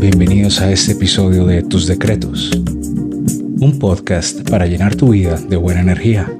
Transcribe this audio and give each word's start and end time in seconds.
bienvenidos 0.00 0.60
a 0.60 0.70
este 0.70 0.92
episodio 0.92 1.44
de 1.44 1.64
Tus 1.64 1.88
Decretos, 1.88 2.52
un 2.54 3.78
podcast 3.80 4.48
para 4.48 4.66
llenar 4.66 4.94
tu 4.94 5.08
vida 5.08 5.36
de 5.40 5.56
buena 5.56 5.80
energía. 5.80 6.32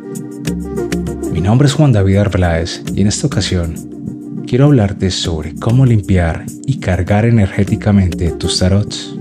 Mi 1.32 1.40
nombre 1.40 1.66
es 1.66 1.74
Juan 1.74 1.90
David 1.90 2.18
Arbeláez 2.18 2.84
y 2.94 3.00
en 3.00 3.08
esta 3.08 3.26
ocasión 3.26 4.44
quiero 4.46 4.66
hablarte 4.66 5.10
sobre 5.10 5.56
cómo 5.56 5.84
limpiar 5.86 6.46
y 6.66 6.78
cargar 6.78 7.24
energéticamente 7.24 8.30
tus 8.30 8.60
tarots. 8.60 9.16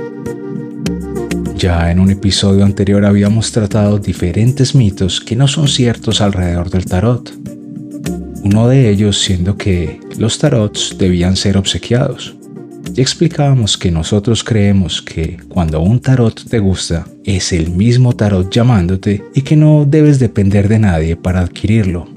Ya 1.56 1.90
en 1.90 2.00
un 2.00 2.12
episodio 2.12 2.64
anterior 2.64 3.06
habíamos 3.06 3.52
tratado 3.52 3.98
diferentes 3.98 4.76
mitos 4.76 5.20
que 5.20 5.36
no 5.36 5.48
son 5.48 5.68
ciertos 5.68 6.22
alrededor 6.22 6.70
del 6.70 6.86
tarot. 6.86 7.34
Uno 8.44 8.68
de 8.68 8.92
ellos 8.92 9.20
siendo 9.20 9.58
que 9.58 10.00
los 10.20 10.38
tarots 10.38 10.96
debían 11.00 11.36
ser 11.36 11.58
obsequiados 11.58 12.37
y 12.98 13.02
explicábamos 13.02 13.78
que 13.78 13.92
nosotros 13.92 14.44
creemos 14.44 15.04
que 15.04 15.38
cuando 15.48 15.80
un 15.82 16.00
tarot 16.00 16.44
te 16.50 16.58
gusta, 16.58 17.08
es 17.24 17.54
el 17.54 17.70
mismo 17.70 18.14
tarot 18.14 18.50
llamándote 18.50 19.24
y 19.36 19.44
que 19.44 19.56
no 19.56 19.86
debes 19.86 20.18
depender 20.18 20.68
de 20.68 20.80
nadie 20.80 21.16
para 21.16 21.42
adquirirlo. 21.42 22.08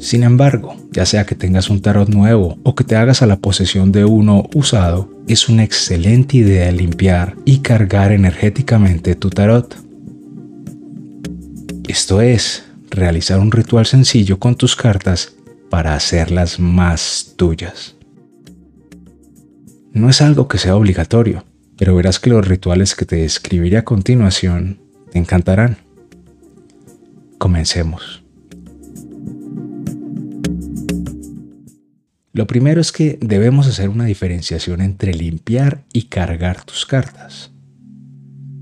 Sin 0.00 0.24
embargo, 0.24 0.74
ya 0.90 1.06
sea 1.06 1.24
que 1.26 1.36
tengas 1.36 1.70
un 1.70 1.80
tarot 1.80 2.08
nuevo 2.08 2.58
o 2.64 2.74
que 2.74 2.82
te 2.82 2.96
hagas 2.96 3.22
a 3.22 3.28
la 3.28 3.38
posesión 3.38 3.92
de 3.92 4.04
uno 4.04 4.48
usado, 4.52 5.08
es 5.28 5.48
una 5.48 5.62
excelente 5.62 6.38
idea 6.38 6.72
limpiar 6.72 7.36
y 7.44 7.58
cargar 7.58 8.10
energéticamente 8.10 9.14
tu 9.14 9.30
tarot. 9.30 9.76
Esto 11.86 12.20
es, 12.20 12.64
realizar 12.90 13.38
un 13.38 13.52
ritual 13.52 13.86
sencillo 13.86 14.40
con 14.40 14.56
tus 14.56 14.74
cartas 14.74 15.34
para 15.70 15.94
hacerlas 15.94 16.58
más 16.58 17.34
tuyas. 17.36 17.97
No 19.92 20.10
es 20.10 20.20
algo 20.20 20.48
que 20.48 20.58
sea 20.58 20.76
obligatorio, 20.76 21.44
pero 21.78 21.96
verás 21.96 22.20
que 22.20 22.28
los 22.28 22.46
rituales 22.46 22.94
que 22.94 23.06
te 23.06 23.16
describiré 23.16 23.78
a 23.78 23.84
continuación 23.84 24.80
te 25.10 25.18
encantarán. 25.18 25.78
Comencemos. 27.38 28.22
Lo 32.34 32.46
primero 32.46 32.80
es 32.80 32.92
que 32.92 33.18
debemos 33.22 33.66
hacer 33.66 33.88
una 33.88 34.04
diferenciación 34.04 34.82
entre 34.82 35.14
limpiar 35.14 35.84
y 35.92 36.04
cargar 36.04 36.62
tus 36.64 36.84
cartas. 36.84 37.50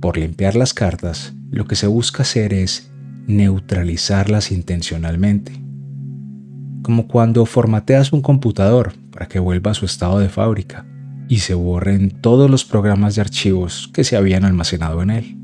Por 0.01 0.17
limpiar 0.17 0.55
las 0.55 0.75
cartas, 0.75 1.35
lo 1.51 1.67
que 1.67 1.75
se 1.75 1.89
busca 1.89 2.23
hacer 2.23 2.55
es 2.55 2.89
neutralizarlas 3.27 4.53
intencionalmente. 4.53 5.53
Como 6.83 7.09
cuando 7.09 7.45
formateas 7.47 8.13
un 8.13 8.23
computador 8.23 8.95
para 9.11 9.27
que 9.27 9.41
vuelva 9.41 9.73
a 9.73 9.75
su 9.75 9.85
estado 9.85 10.21
de 10.21 10.29
fábrica 10.29 10.87
y 11.29 11.39
se 11.39 11.55
borren 11.55 12.11
todos 12.11 12.51
los 12.51 12.65
programas 12.65 13.15
de 13.15 13.23
archivos 13.23 13.91
que 13.93 14.05
se 14.05 14.17
habían 14.17 14.45
almacenado 14.45 15.03
en 15.03 15.11
él. 15.11 15.39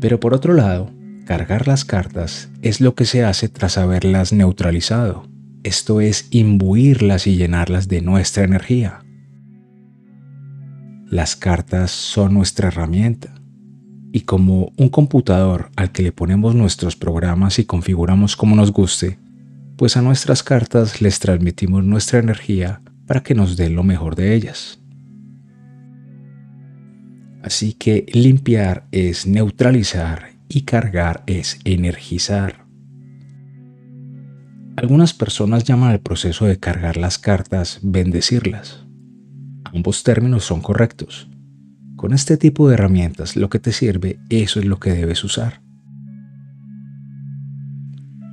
Pero 0.00 0.20
por 0.20 0.34
otro 0.34 0.54
lado, 0.54 0.90
cargar 1.26 1.66
las 1.66 1.84
cartas 1.84 2.50
es 2.62 2.80
lo 2.80 2.94
que 2.94 3.04
se 3.04 3.24
hace 3.24 3.48
tras 3.48 3.78
haberlas 3.78 4.32
neutralizado. 4.32 5.28
Esto 5.64 6.00
es 6.00 6.28
imbuirlas 6.30 7.26
y 7.26 7.36
llenarlas 7.36 7.88
de 7.88 8.00
nuestra 8.00 8.44
energía. 8.44 9.04
Las 11.10 11.36
cartas 11.36 11.90
son 11.90 12.34
nuestra 12.34 12.68
herramienta 12.68 13.34
y 14.12 14.20
como 14.20 14.72
un 14.76 14.88
computador 14.88 15.70
al 15.76 15.90
que 15.90 16.02
le 16.02 16.12
ponemos 16.12 16.54
nuestros 16.54 16.96
programas 16.96 17.58
y 17.58 17.64
configuramos 17.64 18.36
como 18.36 18.56
nos 18.56 18.72
guste, 18.72 19.18
pues 19.76 19.96
a 19.96 20.02
nuestras 20.02 20.42
cartas 20.42 21.00
les 21.00 21.18
transmitimos 21.18 21.84
nuestra 21.84 22.18
energía 22.18 22.82
para 23.08 23.22
que 23.22 23.34
nos 23.34 23.56
dé 23.56 23.70
lo 23.70 23.82
mejor 23.82 24.14
de 24.14 24.34
ellas. 24.34 24.78
Así 27.42 27.72
que 27.72 28.04
limpiar 28.12 28.86
es 28.92 29.26
neutralizar 29.26 30.28
y 30.48 30.62
cargar 30.62 31.24
es 31.26 31.58
energizar. 31.64 32.66
Algunas 34.76 35.14
personas 35.14 35.64
llaman 35.64 35.90
al 35.90 36.00
proceso 36.00 36.44
de 36.44 36.58
cargar 36.58 36.98
las 36.98 37.18
cartas 37.18 37.80
bendecirlas. 37.82 38.84
Ambos 39.64 40.04
términos 40.04 40.44
son 40.44 40.60
correctos. 40.60 41.28
Con 41.96 42.12
este 42.12 42.36
tipo 42.36 42.68
de 42.68 42.74
herramientas 42.74 43.36
lo 43.36 43.48
que 43.48 43.58
te 43.58 43.72
sirve, 43.72 44.20
eso 44.28 44.60
es 44.60 44.66
lo 44.66 44.78
que 44.78 44.92
debes 44.92 45.24
usar. 45.24 45.62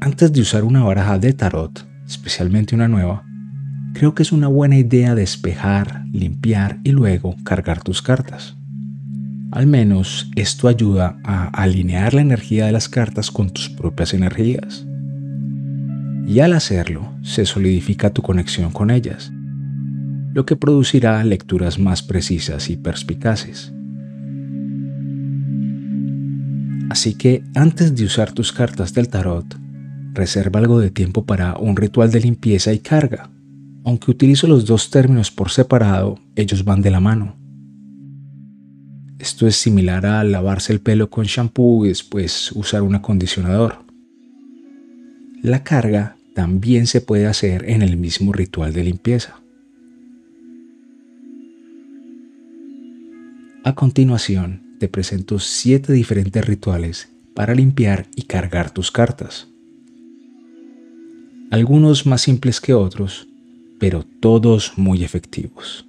Antes 0.02 0.34
de 0.34 0.42
usar 0.42 0.66
una 0.66 0.84
baraja 0.84 1.18
de 1.18 1.34
tarot, 1.34 1.88
especialmente 2.06 2.76
una 2.76 2.88
nueva, 2.88 3.26
creo 3.96 4.14
que 4.14 4.24
es 4.24 4.34
una 4.34 4.50
buena 4.50 4.78
idea 4.78 5.16
despejar, 5.16 6.04
limpiar 6.12 6.80
y 6.84 6.92
luego 6.92 7.38
cargar 7.46 7.82
tus 7.82 8.02
cartas. 8.02 8.58
Al 9.52 9.68
menos 9.68 10.30
esto 10.36 10.68
ayuda 10.68 11.18
a 11.24 11.48
alinear 11.48 12.14
la 12.14 12.20
energía 12.20 12.66
de 12.66 12.74
las 12.74 12.90
cartas 12.90 13.32
con 13.32 13.52
tus 13.52 13.70
propias 13.70 14.14
energías. 14.14 14.86
Y 16.28 16.42
al 16.42 16.54
hacerlo, 16.54 17.10
se 17.24 17.46
solidifica 17.46 18.10
tu 18.10 18.22
conexión 18.22 18.72
con 18.72 18.92
ellas, 18.92 19.32
lo 20.34 20.46
que 20.46 20.58
producirá 20.58 21.24
lecturas 21.24 21.80
más 21.80 22.04
precisas 22.04 22.70
y 22.70 22.76
perspicaces. 22.76 23.72
Así 26.90 27.14
que 27.14 27.44
antes 27.56 27.96
de 27.96 28.04
usar 28.04 28.34
tus 28.34 28.52
cartas 28.52 28.94
del 28.94 29.08
tarot, 29.08 29.58
reserva 30.14 30.60
algo 30.60 30.82
de 30.82 30.92
tiempo 30.92 31.26
para 31.26 31.56
un 31.58 31.78
ritual 31.78 32.12
de 32.12 32.20
limpieza 32.20 32.74
y 32.74 32.80
carga 32.80 33.30
aunque 33.86 34.10
utilizo 34.10 34.48
los 34.48 34.66
dos 34.66 34.90
términos 34.90 35.30
por 35.30 35.52
separado, 35.52 36.20
ellos 36.36 36.66
van 36.66 36.82
de 36.82 36.90
la 36.90 37.00
mano. 37.00 37.36
Esto 39.20 39.46
es 39.48 39.56
similar 39.56 40.08
a 40.08 40.24
lavarse 40.24 40.74
el 40.74 40.82
pelo 40.82 41.12
con 41.12 41.26
shampoo 41.26 41.86
y 41.86 41.90
después 41.90 42.52
usar 42.54 42.82
un 42.82 42.96
acondicionador. 42.96 43.86
La 45.44 45.64
carga 45.64 46.18
también 46.34 46.88
se 46.88 47.00
puede 47.00 47.28
hacer 47.28 47.70
en 47.70 47.84
el 47.84 47.96
mismo 47.96 48.34
ritual 48.34 48.74
de 48.74 48.84
limpieza. 48.84 49.40
A 53.64 53.76
continuación, 53.76 54.64
te 54.80 54.88
presento 54.88 55.38
siete 55.38 55.94
diferentes 55.94 56.44
rituales 56.44 57.10
para 57.36 57.54
limpiar 57.54 58.08
y 58.16 58.24
cargar 58.24 58.72
tus 58.72 58.92
cartas. 58.92 59.48
Algunos 61.52 62.08
más 62.08 62.22
simples 62.22 62.60
que 62.60 62.74
otros, 62.74 63.28
pero 63.80 64.04
todos 64.04 64.74
muy 64.78 65.04
efectivos. 65.04 65.88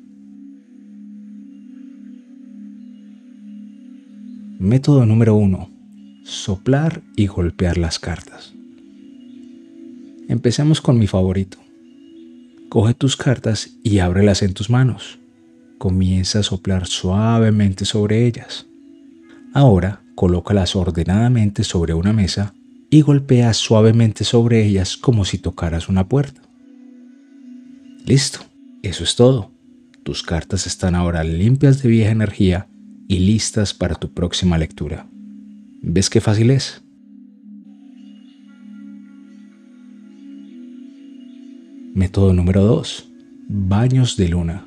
Método 4.59 5.05
número 5.07 5.35
1. 5.35 5.71
Soplar 6.25 7.03
y 7.15 7.27
golpear 7.27 7.79
las 7.79 7.99
cartas. 7.99 8.55
Empecemos 10.29 10.81
con 10.81 10.99
mi 10.99 11.07
favorito. 11.07 11.59
Coge 12.69 12.95
tus 12.95 13.17
cartas 13.17 13.77
y 13.85 14.01
ábrelas 14.01 14.43
en 14.43 14.55
tus 14.55 14.71
manos. 14.71 15.21
Comienza 15.79 16.41
a 16.41 16.43
soplar 16.43 16.87
suavemente 16.87 17.85
sobre 17.85 18.27
ellas. 18.27 18.67
Ahora 19.53 20.03
colócalas 20.15 20.75
ordenadamente 20.75 21.63
sobre 21.63 21.95
una 21.95 22.13
mesa 22.13 22.55
y 22.91 23.03
golpea 23.03 23.53
suavemente 23.53 24.25
sobre 24.25 24.65
ellas 24.65 24.97
como 24.97 25.25
si 25.25 25.39
tocaras 25.39 25.89
una 25.89 26.09
puerta. 26.09 26.46
Listo, 28.07 28.39
eso 28.83 29.03
es 29.03 29.17
todo. 29.17 29.51
Tus 30.05 30.23
cartas 30.23 30.69
están 30.69 30.95
ahora 30.95 31.25
limpias 31.25 31.83
de 31.83 31.89
vieja 31.89 32.13
energía 32.13 32.69
y 33.09 33.19
listas 33.19 33.75
para 33.75 33.97
tu 33.97 34.15
próxima 34.15 34.57
lectura. 34.59 35.09
¿Ves 35.83 36.09
qué 36.09 36.21
fácil 36.21 36.53
es? 36.53 36.85
Método 41.95 42.33
número 42.33 42.63
2. 42.63 43.11
Baños 43.49 44.17
de 44.17 44.29
luna. 44.29 44.65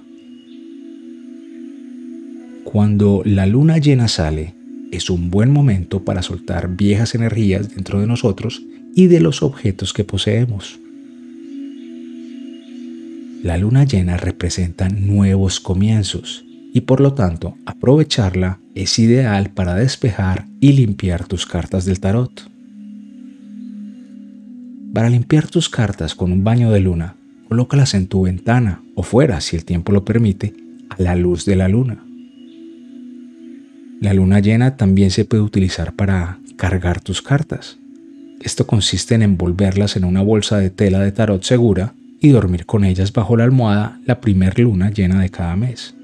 Cuando 2.66 3.22
la 3.24 3.46
luna 3.46 3.78
llena 3.78 4.10
sale, 4.10 4.54
es 4.92 5.10
un 5.10 5.32
buen 5.32 5.54
momento 5.54 6.04
para 6.04 6.24
soltar 6.24 6.76
viejas 6.76 7.16
energías 7.16 7.74
dentro 7.74 8.02
de 8.02 8.08
nosotros 8.08 8.62
y 8.94 9.08
de 9.08 9.22
los 9.22 9.44
objetos 9.44 9.94
que 9.94 10.04
poseemos. 10.04 10.78
La 13.42 13.56
luna 13.56 13.86
llena 13.86 14.18
representa 14.18 14.90
nuevos 14.90 15.62
comienzos 15.62 16.44
y 16.74 16.82
por 16.82 17.00
lo 17.00 17.14
tanto 17.14 17.56
aprovecharla 17.66 18.60
es 18.76 19.00
ideal 19.00 19.52
para 19.52 19.76
despejar 19.76 20.46
y 20.60 20.74
limpiar 20.74 21.26
tus 21.26 21.46
cartas 21.46 21.86
del 21.86 22.02
tarot. 22.02 22.52
Para 24.94 25.10
limpiar 25.10 25.48
tus 25.48 25.70
cartas 25.70 26.16
con 26.16 26.34
un 26.34 26.44
baño 26.44 26.70
de 26.72 26.82
luna, 26.82 27.16
colócalas 27.48 27.94
en 27.94 28.08
tu 28.08 28.24
ventana 28.24 28.84
o 28.94 29.04
fuera, 29.04 29.40
si 29.40 29.56
el 29.56 29.64
tiempo 29.64 29.94
lo 29.94 30.04
permite, 30.04 30.54
a 30.90 31.02
la 31.02 31.16
luz 31.16 31.46
de 31.46 31.56
la 31.56 31.70
luna. 31.70 32.04
La 34.02 34.14
luna 34.14 34.42
llena 34.42 34.76
también 34.76 35.12
se 35.12 35.24
puede 35.24 35.44
utilizar 35.44 35.94
para 35.94 36.40
cargar 36.58 37.00
tus 37.00 37.22
cartas. 37.22 37.78
Esto 38.42 38.68
consiste 38.68 39.16
en 39.16 39.22
envolverlas 39.22 39.96
en 39.96 40.04
una 40.04 40.22
bolsa 40.22 40.58
de 40.58 40.72
tela 40.72 41.00
de 41.00 41.14
tarot 41.14 41.44
segura 41.44 41.94
y 42.22 42.30
dormir 42.30 42.66
con 42.66 42.84
ellas 42.84 43.14
bajo 43.14 43.38
la 43.38 43.44
almohada 43.44 44.00
la 44.06 44.20
primer 44.22 44.60
luna 44.60 44.92
llena 44.92 45.22
de 45.22 45.30
cada 45.30 45.56
mes. 45.56 45.96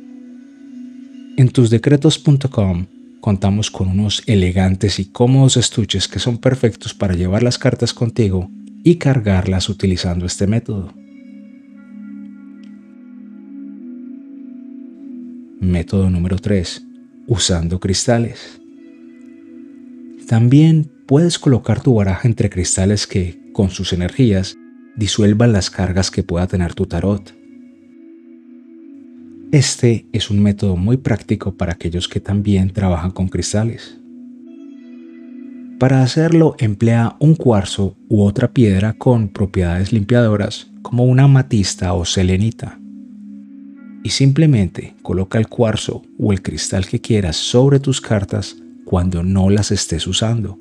En 1.38 1.50
tusdecretos.com 1.50 2.86
contamos 3.20 3.72
con 3.72 3.90
unos 3.90 4.24
elegantes 4.26 5.00
y 5.00 5.06
cómodos 5.06 5.58
estuches 5.58 6.08
que 6.08 6.20
son 6.20 6.38
perfectos 6.38 6.94
para 6.94 7.16
llevar 7.16 7.44
las 7.44 7.58
cartas 7.58 7.94
contigo 7.94 8.50
y 8.84 8.96
cargarlas 8.96 9.68
utilizando 9.68 10.26
este 10.26 10.48
método. 10.48 10.94
Método 15.60 16.10
número 16.10 16.38
3. 16.38 16.86
Usando 17.28 17.80
cristales. 17.80 18.62
También 20.28 20.92
puedes 21.08 21.40
colocar 21.40 21.82
tu 21.82 21.96
baraja 21.96 22.28
entre 22.28 22.50
cristales 22.50 23.08
que, 23.08 23.40
con 23.52 23.72
sus 23.72 23.92
energías, 23.92 24.56
disuelvan 24.96 25.52
las 25.54 25.70
cargas 25.70 26.12
que 26.12 26.24
pueda 26.24 26.48
tener 26.48 26.74
tu 26.74 26.86
tarot. 26.86 27.36
Este 29.52 30.06
es 30.12 30.30
un 30.30 30.42
método 30.42 30.76
muy 30.76 30.98
práctico 30.98 31.56
para 31.56 31.74
aquellos 31.74 32.08
que 32.08 32.20
también 32.20 32.72
trabajan 32.72 33.12
con 33.12 33.28
cristales. 33.28 33.98
Para 35.80 36.02
hacerlo 36.02 36.56
emplea 36.58 37.16
un 37.20 37.36
cuarzo 37.36 37.98
u 38.08 38.24
otra 38.24 38.52
piedra 38.52 38.94
con 38.94 39.28
propiedades 39.28 39.92
limpiadoras 39.92 40.72
como 40.82 41.06
una 41.06 41.24
amatista 41.24 41.94
o 41.94 42.06
selenita. 42.06 42.80
Y 44.04 44.10
simplemente 44.10 44.96
coloca 45.02 45.38
el 45.38 45.48
cuarzo 45.48 46.04
o 46.18 46.32
el 46.32 46.42
cristal 46.42 46.86
que 46.86 47.02
quieras 47.02 47.36
sobre 47.36 47.80
tus 47.80 48.00
cartas 48.00 48.56
cuando 48.86 49.24
no 49.24 49.50
las 49.50 49.72
estés 49.72 50.08
usando. 50.08 50.60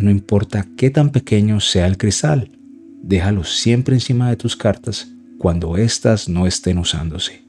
No 0.00 0.10
importa 0.10 0.66
qué 0.78 0.88
tan 0.88 1.10
pequeño 1.10 1.60
sea 1.60 1.86
el 1.86 1.98
cristal, 1.98 2.50
déjalo 3.02 3.44
siempre 3.44 3.94
encima 3.94 4.30
de 4.30 4.36
tus 4.36 4.56
cartas 4.56 5.12
cuando 5.38 5.76
éstas 5.76 6.26
no 6.26 6.46
estén 6.46 6.78
usándose. 6.78 7.42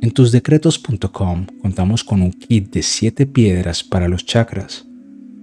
En 0.00 0.12
tusdecretos.com 0.12 1.46
contamos 1.60 2.04
con 2.04 2.22
un 2.22 2.32
kit 2.32 2.72
de 2.72 2.82
7 2.84 3.26
piedras 3.26 3.82
para 3.82 4.06
los 4.06 4.24
chakras. 4.24 4.86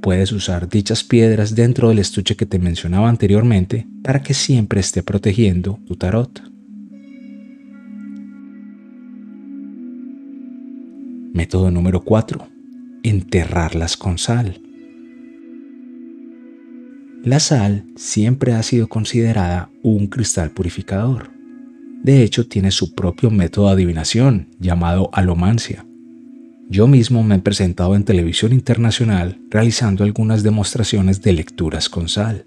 Puedes 0.01 0.31
usar 0.31 0.69
dichas 0.69 1.03
piedras 1.03 1.55
dentro 1.55 1.89
del 1.89 1.99
estuche 1.99 2.37
que 2.37 2.45
te 2.45 2.57
mencionaba 2.57 3.09
anteriormente 3.09 3.87
para 4.03 4.23
que 4.23 4.33
siempre 4.33 4.79
esté 4.79 5.03
protegiendo 5.03 5.77
tu 5.85 5.97
tarot. 5.97 6.41
Método 11.33 11.69
número 11.69 12.01
4. 12.01 12.47
Enterrarlas 13.03 13.97
con 13.97 14.17
sal. 14.17 14.61
La 17.23 17.39
sal 17.39 17.85
siempre 17.95 18.53
ha 18.53 18.63
sido 18.63 18.89
considerada 18.89 19.69
un 19.83 20.07
cristal 20.07 20.49
purificador. 20.49 21.29
De 22.01 22.23
hecho, 22.23 22.47
tiene 22.47 22.71
su 22.71 22.95
propio 22.95 23.29
método 23.29 23.67
de 23.67 23.73
adivinación 23.73 24.47
llamado 24.59 25.11
alomancia. 25.13 25.85
Yo 26.67 26.87
mismo 26.87 27.21
me 27.21 27.35
he 27.35 27.39
presentado 27.39 27.95
en 27.95 28.05
televisión 28.05 28.53
internacional 28.53 29.39
realizando 29.51 30.03
algunas 30.03 30.41
demostraciones 30.41 31.21
de 31.21 31.33
lecturas 31.33 31.89
con 31.89 32.09
sal. 32.09 32.43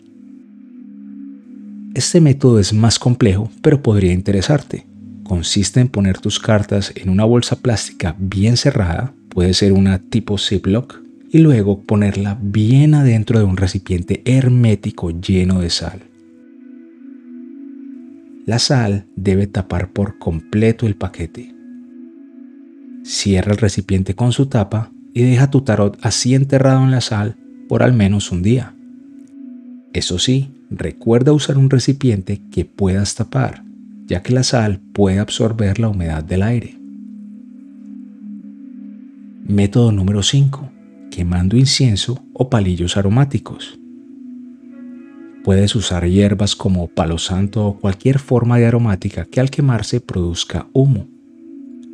Este 1.95 2.21
método 2.21 2.59
es 2.59 2.73
más 2.73 2.99
complejo, 2.99 3.53
pero 3.63 3.81
podría 3.81 4.13
interesarte. 4.13 4.89
Consiste 5.23 5.79
en 5.79 5.87
poner 5.87 6.19
tus 6.19 6.41
cartas 6.41 6.93
en 6.97 7.11
una 7.11 7.25
bolsa 7.25 7.55
plástica 7.55 8.17
bien 8.19 8.57
cerrada, 8.57 9.15
puede 9.29 9.55
ser 9.55 9.73
una 9.73 10.01
tipo 10.01 10.37
Ziploc, 10.37 11.04
y 11.35 11.41
luego 11.41 11.81
ponerla 11.81 12.39
bien 12.41 12.95
adentro 12.95 13.41
de 13.41 13.45
un 13.45 13.57
recipiente 13.57 14.23
hermético 14.25 15.11
lleno 15.11 15.63
de 15.63 15.69
sal. 15.69 16.03
La 18.47 18.61
sal 18.61 19.07
debe 19.17 19.49
tapar 19.49 19.91
por 19.91 20.21
completo 20.21 20.87
el 20.87 20.95
paquete. 20.95 21.53
Cierra 23.03 23.51
el 23.51 23.59
recipiente 23.59 24.15
con 24.15 24.31
su 24.31 24.47
tapa 24.47 24.93
y 25.13 25.25
deja 25.25 25.51
tu 25.51 25.63
tarot 25.63 25.99
así 26.03 26.37
enterrado 26.37 26.85
en 26.85 26.93
la 26.93 27.01
sal 27.01 27.35
por 27.69 27.83
al 27.83 27.95
menos 27.95 28.31
un 28.31 28.45
día. 28.45 28.73
Eso 29.93 30.21
sí, 30.21 30.51
recuerda 30.71 31.33
usar 31.33 31.59
un 31.59 31.69
recipiente 31.69 32.43
que 32.53 32.65
puedas 32.65 33.17
tapar, 33.17 33.65
ya 34.07 34.23
que 34.23 34.33
la 34.33 34.45
sal 34.45 34.79
puede 34.93 35.19
absorber 35.19 35.81
la 35.81 35.89
humedad 35.89 36.23
del 36.23 36.45
aire. 36.45 36.79
Método 39.49 39.91
número 39.91 40.23
5 40.23 40.74
quemando 41.15 41.57
incienso 41.57 42.25
o 42.33 42.51
palillos 42.51 42.97
aromáticos. 42.97 43.79
Puedes 45.45 45.77
usar 45.77 46.09
hierbas 46.09 46.57
como 46.57 46.89
palo 46.89 47.19
santo 47.19 47.69
o 47.69 47.79
cualquier 47.79 48.19
forma 48.19 48.59
de 48.59 48.67
aromática 48.67 49.25
que 49.25 49.39
al 49.39 49.49
quemarse 49.49 50.01
produzca 50.01 50.67
humo. 50.73 51.07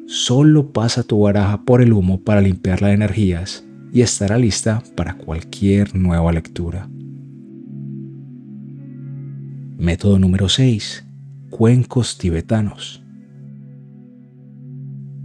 Solo 0.06 0.72
pasa 0.72 1.02
tu 1.02 1.20
baraja 1.20 1.66
por 1.66 1.82
el 1.82 1.92
humo 1.92 2.22
para 2.22 2.40
limpiar 2.40 2.80
las 2.80 2.94
energías 2.94 3.62
y 3.92 4.00
estará 4.00 4.38
lista 4.38 4.82
para 4.94 5.18
cualquier 5.18 5.94
nueva 5.94 6.32
lectura. 6.32 6.88
Método 9.76 10.18
número 10.18 10.48
6. 10.48 11.04
Cuencos 11.50 12.16
tibetanos. 12.16 13.02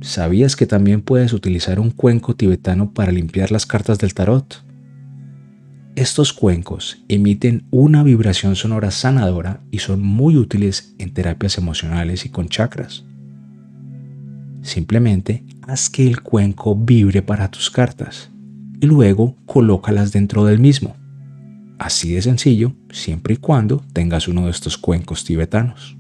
¿Sabías 0.01 0.55
que 0.55 0.67
también 0.67 1.01
puedes 1.01 1.33
utilizar 1.33 1.79
un 1.79 1.89
cuenco 1.89 2.35
tibetano 2.35 2.93
para 2.93 3.11
limpiar 3.11 3.51
las 3.51 3.65
cartas 3.65 3.97
del 3.97 4.13
tarot? 4.13 4.63
Estos 5.95 6.33
cuencos 6.33 7.03
emiten 7.07 7.63
una 7.71 8.03
vibración 8.03 8.55
sonora 8.55 8.91
sanadora 8.91 9.61
y 9.71 9.79
son 9.79 10.01
muy 10.01 10.35
útiles 10.35 10.93
en 10.99 11.13
terapias 11.13 11.57
emocionales 11.57 12.25
y 12.25 12.29
con 12.29 12.49
chakras. 12.49 13.05
Simplemente 14.61 15.45
haz 15.61 15.89
que 15.89 16.05
el 16.05 16.21
cuenco 16.21 16.75
vibre 16.75 17.21
para 17.21 17.49
tus 17.49 17.69
cartas 17.69 18.29
y 18.81 18.87
luego 18.87 19.37
colócalas 19.45 20.11
dentro 20.11 20.43
del 20.43 20.59
mismo. 20.59 20.97
Así 21.77 22.13
de 22.13 22.21
sencillo, 22.21 22.73
siempre 22.91 23.35
y 23.35 23.37
cuando 23.37 23.83
tengas 23.93 24.27
uno 24.27 24.45
de 24.45 24.51
estos 24.51 24.77
cuencos 24.77 25.23
tibetanos. 25.23 25.97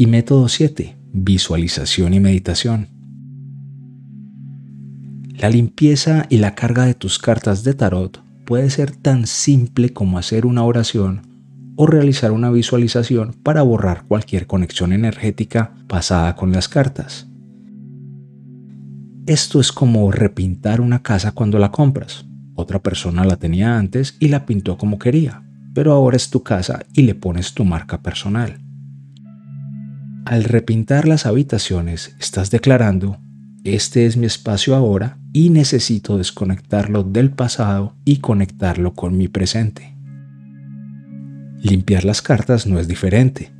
Y 0.00 0.06
método 0.06 0.48
7. 0.48 0.96
Visualización 1.12 2.14
y 2.14 2.20
meditación. 2.20 2.88
La 5.36 5.50
limpieza 5.50 6.24
y 6.30 6.38
la 6.38 6.54
carga 6.54 6.86
de 6.86 6.94
tus 6.94 7.18
cartas 7.18 7.64
de 7.64 7.74
tarot 7.74 8.24
puede 8.46 8.70
ser 8.70 8.96
tan 8.96 9.26
simple 9.26 9.92
como 9.92 10.16
hacer 10.16 10.46
una 10.46 10.64
oración 10.64 11.20
o 11.76 11.86
realizar 11.86 12.32
una 12.32 12.50
visualización 12.50 13.34
para 13.42 13.60
borrar 13.60 14.06
cualquier 14.08 14.46
conexión 14.46 14.94
energética 14.94 15.74
pasada 15.86 16.34
con 16.34 16.50
las 16.50 16.66
cartas. 16.66 17.28
Esto 19.26 19.60
es 19.60 19.70
como 19.70 20.10
repintar 20.10 20.80
una 20.80 21.02
casa 21.02 21.32
cuando 21.32 21.58
la 21.58 21.70
compras. 21.70 22.24
Otra 22.54 22.82
persona 22.82 23.26
la 23.26 23.36
tenía 23.36 23.76
antes 23.76 24.16
y 24.18 24.28
la 24.28 24.46
pintó 24.46 24.78
como 24.78 24.98
quería, 24.98 25.42
pero 25.74 25.92
ahora 25.92 26.16
es 26.16 26.30
tu 26.30 26.42
casa 26.42 26.86
y 26.94 27.02
le 27.02 27.14
pones 27.14 27.52
tu 27.52 27.66
marca 27.66 28.00
personal. 28.00 28.60
Al 30.30 30.44
repintar 30.44 31.08
las 31.08 31.26
habitaciones, 31.26 32.14
estás 32.20 32.52
declarando, 32.52 33.18
este 33.64 34.06
es 34.06 34.16
mi 34.16 34.26
espacio 34.26 34.76
ahora 34.76 35.18
y 35.32 35.50
necesito 35.50 36.18
desconectarlo 36.18 37.02
del 37.02 37.32
pasado 37.32 37.96
y 38.04 38.18
conectarlo 38.18 38.94
con 38.94 39.18
mi 39.18 39.26
presente. 39.26 39.96
Limpiar 41.60 42.04
las 42.04 42.22
cartas 42.22 42.68
no 42.68 42.78
es 42.78 42.86
diferente. 42.86 43.50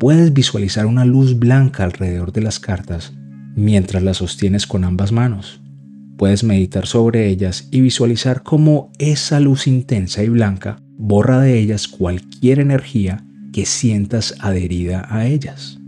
Puedes 0.00 0.32
visualizar 0.32 0.86
una 0.86 1.04
luz 1.04 1.38
blanca 1.38 1.84
alrededor 1.84 2.32
de 2.32 2.40
las 2.40 2.58
cartas 2.58 3.12
mientras 3.54 4.02
las 4.02 4.16
sostienes 4.16 4.66
con 4.66 4.82
ambas 4.82 5.12
manos. 5.12 5.60
Puedes 6.16 6.42
meditar 6.42 6.88
sobre 6.88 7.28
ellas 7.28 7.68
y 7.70 7.80
visualizar 7.80 8.42
cómo 8.42 8.90
esa 8.98 9.38
luz 9.38 9.68
intensa 9.68 10.24
y 10.24 10.30
blanca 10.30 10.82
borra 10.98 11.38
de 11.38 11.60
ellas 11.60 11.86
cualquier 11.86 12.58
energía 12.58 13.25
que 13.56 13.64
sientas 13.64 14.34
adherida 14.40 15.06
a 15.08 15.26
ellas. 15.26 15.78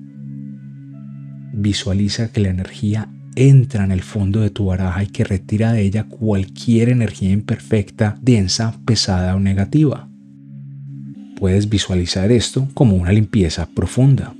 Visualiza 1.53 2.33
que 2.33 2.41
la 2.41 2.49
energía 2.49 3.11
entra 3.37 3.85
en 3.85 3.93
el 3.93 4.01
fondo 4.01 4.41
de 4.41 4.49
tu 4.49 4.65
baraja 4.65 5.03
y 5.03 5.09
que 5.09 5.23
retira 5.23 5.75
de 5.75 5.83
ella 5.83 6.05
cualquier 6.05 6.89
energía 6.89 7.31
imperfecta, 7.31 8.17
densa, 8.23 8.81
pesada 8.87 9.37
o 9.37 9.39
negativa. 9.39 10.09
Puedes 11.37 11.69
visualizar 11.69 12.33
esto 12.33 12.67
como 12.73 12.97
una 12.97 13.13
limpieza 13.13 13.69
profunda. 13.69 14.35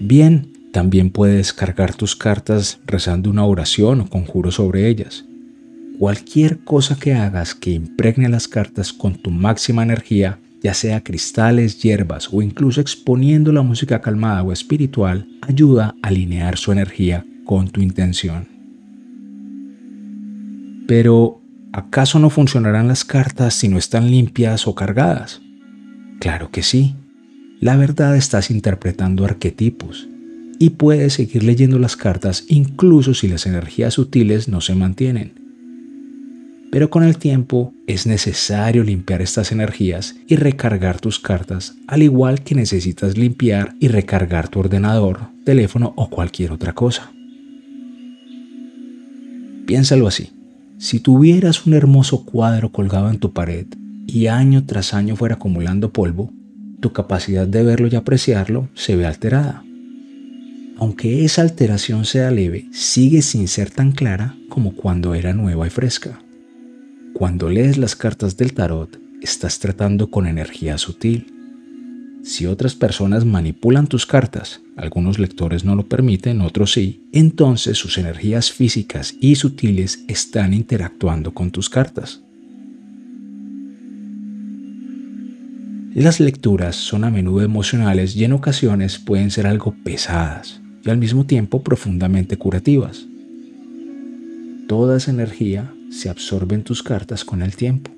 Bien, 0.00 0.48
también 0.72 1.10
puedes 1.10 1.52
cargar 1.52 1.94
tus 1.94 2.16
cartas 2.16 2.80
rezando 2.84 3.30
una 3.30 3.44
oración 3.44 4.00
o 4.00 4.10
conjuro 4.10 4.50
sobre 4.50 4.88
ellas. 4.88 5.24
Cualquier 6.00 6.60
cosa 6.60 6.98
que 6.98 7.12
hagas 7.12 7.54
que 7.54 7.72
impregne 7.72 8.30
las 8.30 8.48
cartas 8.48 8.90
con 8.90 9.16
tu 9.16 9.30
máxima 9.30 9.82
energía, 9.82 10.38
ya 10.62 10.72
sea 10.72 11.04
cristales, 11.04 11.82
hierbas 11.82 12.30
o 12.32 12.40
incluso 12.40 12.80
exponiendo 12.80 13.52
la 13.52 13.60
música 13.60 14.00
calmada 14.00 14.42
o 14.42 14.50
espiritual, 14.50 15.28
ayuda 15.42 15.94
a 16.02 16.08
alinear 16.08 16.56
su 16.56 16.72
energía 16.72 17.26
con 17.44 17.68
tu 17.68 17.82
intención. 17.82 18.48
Pero, 20.88 21.42
¿Acaso 21.70 22.18
no 22.18 22.30
funcionarán 22.30 22.88
las 22.88 23.04
cartas 23.04 23.52
si 23.52 23.68
no 23.68 23.76
están 23.76 24.10
limpias 24.10 24.66
o 24.66 24.74
cargadas? 24.74 25.42
Claro 26.18 26.50
que 26.50 26.62
sí. 26.62 26.94
La 27.60 27.76
verdad 27.76 28.16
estás 28.16 28.50
interpretando 28.50 29.26
arquetipos 29.26 30.08
y 30.58 30.70
puedes 30.70 31.12
seguir 31.12 31.44
leyendo 31.44 31.78
las 31.78 31.94
cartas 31.94 32.46
incluso 32.48 33.12
si 33.12 33.28
las 33.28 33.44
energías 33.44 33.92
sutiles 33.92 34.48
no 34.48 34.62
se 34.62 34.74
mantienen. 34.74 35.39
Pero 36.70 36.88
con 36.88 37.02
el 37.02 37.18
tiempo 37.18 37.74
es 37.86 38.06
necesario 38.06 38.84
limpiar 38.84 39.22
estas 39.22 39.50
energías 39.50 40.14
y 40.28 40.36
recargar 40.36 41.00
tus 41.00 41.18
cartas, 41.18 41.74
al 41.88 42.02
igual 42.02 42.42
que 42.42 42.54
necesitas 42.54 43.18
limpiar 43.18 43.74
y 43.80 43.88
recargar 43.88 44.48
tu 44.48 44.60
ordenador, 44.60 45.28
teléfono 45.44 45.92
o 45.96 46.08
cualquier 46.08 46.52
otra 46.52 46.72
cosa. 46.72 47.10
Piénsalo 49.66 50.06
así. 50.06 50.30
Si 50.78 51.00
tuvieras 51.00 51.66
un 51.66 51.74
hermoso 51.74 52.24
cuadro 52.24 52.70
colgado 52.70 53.10
en 53.10 53.18
tu 53.18 53.32
pared 53.32 53.66
y 54.06 54.28
año 54.28 54.64
tras 54.64 54.94
año 54.94 55.16
fuera 55.16 55.34
acumulando 55.34 55.92
polvo, 55.92 56.32
tu 56.80 56.92
capacidad 56.92 57.46
de 57.46 57.62
verlo 57.62 57.88
y 57.88 57.96
apreciarlo 57.96 58.68
se 58.74 58.96
ve 58.96 59.06
alterada. 59.06 59.62
Aunque 60.78 61.24
esa 61.24 61.42
alteración 61.42 62.06
sea 62.06 62.30
leve, 62.30 62.66
sigue 62.72 63.20
sin 63.20 63.48
ser 63.48 63.70
tan 63.70 63.92
clara 63.92 64.34
como 64.48 64.74
cuando 64.74 65.14
era 65.14 65.34
nueva 65.34 65.66
y 65.66 65.70
fresca. 65.70 66.18
Cuando 67.20 67.50
lees 67.50 67.76
las 67.76 67.96
cartas 67.96 68.38
del 68.38 68.54
tarot, 68.54 68.98
estás 69.20 69.58
tratando 69.58 70.10
con 70.10 70.26
energía 70.26 70.78
sutil, 70.78 71.26
si 72.22 72.46
otras 72.46 72.74
personas 72.74 73.26
manipulan 73.26 73.88
tus 73.88 74.06
cartas, 74.06 74.62
algunos 74.74 75.18
lectores 75.18 75.62
no 75.62 75.74
lo 75.74 75.86
permiten, 75.86 76.40
otros 76.40 76.72
sí, 76.72 77.06
entonces 77.12 77.76
sus 77.76 77.98
energías 77.98 78.50
físicas 78.50 79.14
y 79.20 79.34
sutiles 79.34 80.02
están 80.08 80.54
interactuando 80.54 81.34
con 81.34 81.50
tus 81.50 81.68
cartas. 81.68 82.22
Las 85.92 86.20
lecturas 86.20 86.74
son 86.74 87.04
a 87.04 87.10
menudo 87.10 87.42
emocionales 87.42 88.16
y 88.16 88.24
en 88.24 88.32
ocasiones 88.32 88.98
pueden 88.98 89.30
ser 89.30 89.46
algo 89.46 89.74
pesadas 89.84 90.62
y 90.82 90.88
al 90.88 90.96
mismo 90.96 91.26
tiempo 91.26 91.62
profundamente 91.62 92.38
curativas. 92.38 93.04
Toda 94.66 94.96
esa 94.96 95.10
energía 95.10 95.74
se 95.90 96.08
absorbe 96.08 96.54
en 96.54 96.62
tus 96.62 96.82
cartas 96.82 97.24
con 97.24 97.42
el 97.42 97.56
tiempo, 97.56 97.90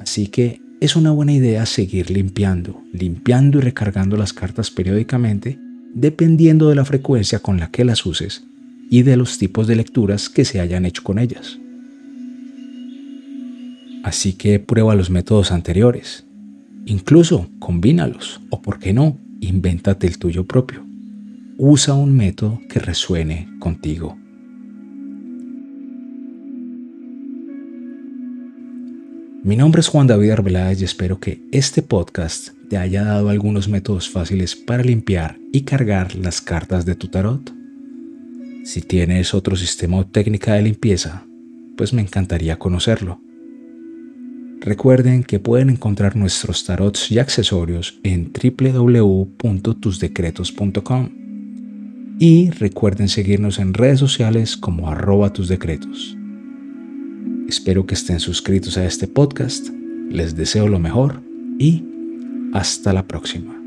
así 0.00 0.28
que 0.28 0.60
es 0.80 0.96
una 0.96 1.10
buena 1.10 1.32
idea 1.32 1.66
seguir 1.66 2.10
limpiando, 2.10 2.82
limpiando 2.92 3.58
y 3.58 3.60
recargando 3.60 4.16
las 4.16 4.32
cartas 4.32 4.70
periódicamente, 4.70 5.58
dependiendo 5.92 6.68
de 6.68 6.74
la 6.74 6.84
frecuencia 6.84 7.40
con 7.40 7.58
la 7.58 7.70
que 7.70 7.84
las 7.84 8.06
uses 8.06 8.44
y 8.88 9.02
de 9.02 9.16
los 9.16 9.36
tipos 9.38 9.66
de 9.66 9.76
lecturas 9.76 10.28
que 10.28 10.44
se 10.44 10.60
hayan 10.60 10.86
hecho 10.86 11.02
con 11.02 11.18
ellas. 11.18 11.58
Así 14.02 14.32
que 14.32 14.58
prueba 14.58 14.94
los 14.94 15.10
métodos 15.10 15.52
anteriores. 15.52 16.24
Incluso 16.86 17.50
combínalos 17.58 18.40
o, 18.48 18.62
por 18.62 18.78
qué 18.78 18.94
no, 18.94 19.18
invéntate 19.40 20.06
el 20.06 20.18
tuyo 20.18 20.46
propio. 20.46 20.82
Usa 21.58 21.92
un 21.94 22.16
método 22.16 22.58
que 22.70 22.80
resuene 22.80 23.48
contigo. 23.58 24.16
Mi 29.42 29.56
nombre 29.56 29.80
es 29.80 29.88
Juan 29.88 30.06
David 30.06 30.32
Arbeláez 30.32 30.82
y 30.82 30.84
espero 30.84 31.18
que 31.18 31.40
este 31.50 31.80
podcast 31.80 32.50
te 32.68 32.76
haya 32.76 33.04
dado 33.04 33.30
algunos 33.30 33.68
métodos 33.68 34.10
fáciles 34.10 34.54
para 34.54 34.82
limpiar 34.82 35.38
y 35.50 35.62
cargar 35.62 36.14
las 36.14 36.42
cartas 36.42 36.84
de 36.84 36.94
tu 36.94 37.08
tarot. 37.08 37.50
Si 38.64 38.82
tienes 38.82 39.32
otro 39.32 39.56
sistema 39.56 39.96
o 39.96 40.06
técnica 40.06 40.52
de 40.52 40.60
limpieza, 40.62 41.24
pues 41.74 41.94
me 41.94 42.02
encantaría 42.02 42.58
conocerlo. 42.58 43.18
Recuerden 44.60 45.24
que 45.24 45.38
pueden 45.38 45.70
encontrar 45.70 46.16
nuestros 46.16 46.66
tarots 46.66 47.10
y 47.10 47.18
accesorios 47.18 47.98
en 48.02 48.34
www.tusdecretos.com 48.34 51.08
y 52.18 52.50
recuerden 52.50 53.08
seguirnos 53.08 53.58
en 53.58 53.72
redes 53.72 54.00
sociales 54.00 54.58
como 54.58 54.90
arroba 54.90 55.32
tus 55.32 55.48
decretos. 55.48 56.18
Espero 57.50 57.84
que 57.84 57.94
estén 57.94 58.20
suscritos 58.20 58.76
a 58.76 58.86
este 58.86 59.08
podcast. 59.08 59.70
Les 60.08 60.36
deseo 60.36 60.68
lo 60.68 60.78
mejor 60.78 61.20
y 61.58 61.82
hasta 62.52 62.92
la 62.92 63.08
próxima. 63.08 63.59